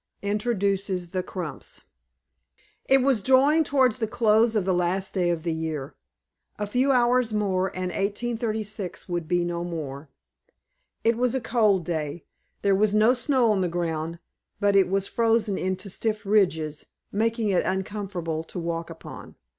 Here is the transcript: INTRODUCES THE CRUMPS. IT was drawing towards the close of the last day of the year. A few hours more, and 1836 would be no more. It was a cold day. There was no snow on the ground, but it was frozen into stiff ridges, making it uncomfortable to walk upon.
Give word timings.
INTRODUCES 0.23 1.09
THE 1.09 1.21
CRUMPS. 1.21 1.81
IT 2.89 3.03
was 3.03 3.21
drawing 3.21 3.63
towards 3.63 3.99
the 3.99 4.07
close 4.07 4.55
of 4.55 4.65
the 4.65 4.73
last 4.73 5.13
day 5.13 5.29
of 5.29 5.43
the 5.43 5.53
year. 5.53 5.93
A 6.57 6.65
few 6.65 6.91
hours 6.91 7.35
more, 7.35 7.67
and 7.67 7.91
1836 7.91 9.07
would 9.07 9.27
be 9.27 9.45
no 9.45 9.63
more. 9.63 10.09
It 11.03 11.17
was 11.17 11.35
a 11.35 11.39
cold 11.39 11.85
day. 11.85 12.25
There 12.63 12.73
was 12.73 12.95
no 12.95 13.13
snow 13.13 13.51
on 13.51 13.61
the 13.61 13.67
ground, 13.67 14.17
but 14.59 14.75
it 14.75 14.89
was 14.89 15.05
frozen 15.05 15.59
into 15.59 15.87
stiff 15.87 16.25
ridges, 16.25 16.87
making 17.11 17.49
it 17.49 17.61
uncomfortable 17.63 18.43
to 18.45 18.57
walk 18.57 18.89
upon. 18.89 19.35